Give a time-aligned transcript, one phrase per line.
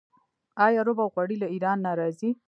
[0.65, 2.29] آیا رب او غوړي له ایران نه راځي؟